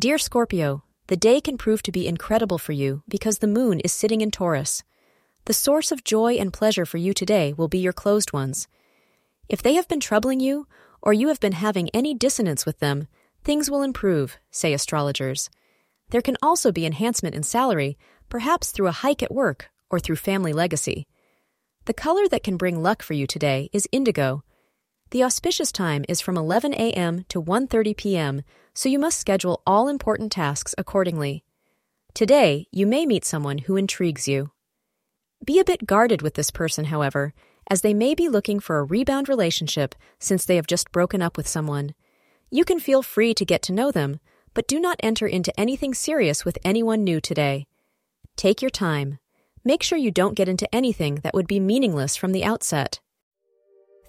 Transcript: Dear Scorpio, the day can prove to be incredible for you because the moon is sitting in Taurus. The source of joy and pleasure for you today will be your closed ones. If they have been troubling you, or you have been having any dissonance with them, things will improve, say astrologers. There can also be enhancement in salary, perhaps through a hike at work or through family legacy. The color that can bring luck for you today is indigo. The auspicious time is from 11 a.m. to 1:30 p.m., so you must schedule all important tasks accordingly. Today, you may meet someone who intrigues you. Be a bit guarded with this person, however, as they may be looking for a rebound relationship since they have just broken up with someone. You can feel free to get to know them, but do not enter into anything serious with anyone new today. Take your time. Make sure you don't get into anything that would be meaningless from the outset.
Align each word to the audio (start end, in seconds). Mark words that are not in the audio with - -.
Dear 0.00 0.16
Scorpio, 0.16 0.82
the 1.08 1.16
day 1.18 1.42
can 1.42 1.58
prove 1.58 1.82
to 1.82 1.92
be 1.92 2.08
incredible 2.08 2.56
for 2.56 2.72
you 2.72 3.02
because 3.06 3.40
the 3.40 3.46
moon 3.46 3.80
is 3.80 3.92
sitting 3.92 4.22
in 4.22 4.30
Taurus. 4.30 4.82
The 5.44 5.52
source 5.52 5.92
of 5.92 6.04
joy 6.04 6.36
and 6.36 6.54
pleasure 6.54 6.86
for 6.86 6.96
you 6.96 7.12
today 7.12 7.52
will 7.52 7.68
be 7.68 7.80
your 7.80 7.92
closed 7.92 8.32
ones. 8.32 8.66
If 9.50 9.62
they 9.62 9.74
have 9.74 9.88
been 9.88 10.00
troubling 10.00 10.40
you, 10.40 10.66
or 11.02 11.12
you 11.12 11.28
have 11.28 11.38
been 11.38 11.52
having 11.52 11.90
any 11.90 12.14
dissonance 12.14 12.64
with 12.64 12.78
them, 12.78 13.08
things 13.44 13.70
will 13.70 13.82
improve, 13.82 14.38
say 14.50 14.72
astrologers. 14.72 15.50
There 16.08 16.22
can 16.22 16.38
also 16.40 16.72
be 16.72 16.86
enhancement 16.86 17.34
in 17.34 17.42
salary, 17.42 17.98
perhaps 18.30 18.70
through 18.70 18.88
a 18.88 19.02
hike 19.04 19.22
at 19.22 19.34
work 19.34 19.68
or 19.90 20.00
through 20.00 20.16
family 20.16 20.54
legacy. 20.54 21.08
The 21.84 21.92
color 21.92 22.26
that 22.28 22.42
can 22.42 22.56
bring 22.56 22.82
luck 22.82 23.02
for 23.02 23.12
you 23.12 23.26
today 23.26 23.68
is 23.74 23.86
indigo. 23.92 24.44
The 25.10 25.24
auspicious 25.24 25.72
time 25.72 26.04
is 26.08 26.20
from 26.20 26.36
11 26.36 26.72
a.m. 26.74 27.24
to 27.30 27.42
1:30 27.42 27.96
p.m., 27.96 28.42
so 28.72 28.88
you 28.88 29.00
must 29.00 29.18
schedule 29.18 29.60
all 29.66 29.88
important 29.88 30.30
tasks 30.30 30.72
accordingly. 30.78 31.42
Today, 32.14 32.68
you 32.70 32.86
may 32.86 33.06
meet 33.06 33.24
someone 33.24 33.58
who 33.58 33.74
intrigues 33.74 34.28
you. 34.28 34.52
Be 35.44 35.58
a 35.58 35.64
bit 35.64 35.84
guarded 35.84 36.22
with 36.22 36.34
this 36.34 36.52
person, 36.52 36.84
however, 36.84 37.34
as 37.68 37.80
they 37.80 37.92
may 37.92 38.14
be 38.14 38.28
looking 38.28 38.60
for 38.60 38.78
a 38.78 38.84
rebound 38.84 39.28
relationship 39.28 39.96
since 40.20 40.44
they 40.44 40.54
have 40.54 40.68
just 40.68 40.92
broken 40.92 41.20
up 41.20 41.36
with 41.36 41.48
someone. 41.48 41.94
You 42.48 42.64
can 42.64 42.78
feel 42.78 43.02
free 43.02 43.34
to 43.34 43.44
get 43.44 43.62
to 43.62 43.72
know 43.72 43.90
them, 43.90 44.20
but 44.54 44.68
do 44.68 44.78
not 44.78 45.00
enter 45.02 45.26
into 45.26 45.58
anything 45.58 45.92
serious 45.92 46.44
with 46.44 46.56
anyone 46.64 47.02
new 47.02 47.20
today. 47.20 47.66
Take 48.36 48.62
your 48.62 48.70
time. 48.70 49.18
Make 49.64 49.82
sure 49.82 49.98
you 49.98 50.12
don't 50.12 50.36
get 50.36 50.48
into 50.48 50.72
anything 50.72 51.16
that 51.24 51.34
would 51.34 51.48
be 51.48 51.58
meaningless 51.58 52.14
from 52.14 52.30
the 52.30 52.44
outset. 52.44 53.00